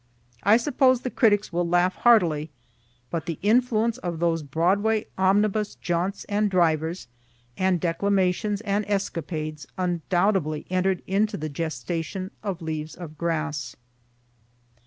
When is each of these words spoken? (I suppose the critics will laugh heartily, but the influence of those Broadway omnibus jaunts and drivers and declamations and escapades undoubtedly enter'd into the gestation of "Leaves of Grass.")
(I 0.41 0.57
suppose 0.57 1.01
the 1.01 1.11
critics 1.11 1.53
will 1.53 1.67
laugh 1.67 1.93
heartily, 1.97 2.49
but 3.11 3.27
the 3.27 3.37
influence 3.43 3.99
of 3.99 4.17
those 4.19 4.41
Broadway 4.41 5.05
omnibus 5.15 5.75
jaunts 5.75 6.23
and 6.23 6.49
drivers 6.49 7.07
and 7.55 7.79
declamations 7.79 8.61
and 8.61 8.83
escapades 8.87 9.67
undoubtedly 9.77 10.65
enter'd 10.71 11.03
into 11.05 11.37
the 11.37 11.49
gestation 11.49 12.31
of 12.41 12.63
"Leaves 12.63 12.95
of 12.95 13.15
Grass.") 13.15 13.75